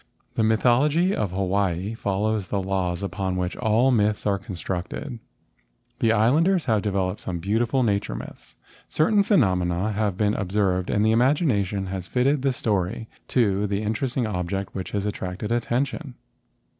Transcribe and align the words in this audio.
The 0.33 0.41
mythology 0.41 1.15
of 1.15 1.29
Hawaii 1.31 1.93
follows 1.93 2.47
the 2.47 2.59
laws 2.59 3.03
upon 3.03 3.35
which 3.35 3.55
all 3.57 3.91
myths 3.91 4.25
are 4.25 4.39
constructed. 4.39 5.19
The 5.99 6.11
Islanders 6.11 6.65
have 6.65 6.81
developed 6.81 7.21
some 7.21 7.37
beautiful 7.37 7.83
nature 7.83 8.15
myths. 8.15 8.55
Certain 8.89 9.21
phenomena 9.21 9.91
have 9.91 10.17
been 10.17 10.33
observed 10.33 10.89
and 10.89 11.05
the 11.05 11.11
imagination 11.11 11.85
has 11.85 12.07
fitted 12.07 12.41
the 12.41 12.51
story 12.51 13.09
to 13.27 13.67
the 13.67 13.83
interesting 13.83 14.25
object 14.25 14.73
which 14.73 14.89
has 14.89 15.05
at¬ 15.05 15.11
tracted 15.13 15.51
attention. 15.51 16.15